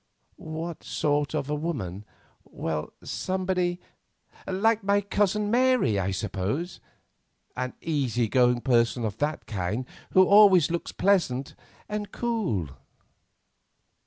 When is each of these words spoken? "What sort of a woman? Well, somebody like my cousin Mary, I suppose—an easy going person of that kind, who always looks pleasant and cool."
"What 0.47 0.83
sort 0.83 1.35
of 1.35 1.47
a 1.47 1.53
woman? 1.53 2.05
Well, 2.43 2.91
somebody 3.03 3.79
like 4.47 4.83
my 4.83 4.99
cousin 5.01 5.51
Mary, 5.51 5.99
I 5.99 6.09
suppose—an 6.09 6.81
easy 7.81 8.27
going 8.27 8.61
person 8.61 9.05
of 9.05 9.19
that 9.19 9.45
kind, 9.45 9.85
who 10.13 10.25
always 10.25 10.71
looks 10.71 10.91
pleasant 10.91 11.53
and 11.87 12.11
cool." 12.11 12.69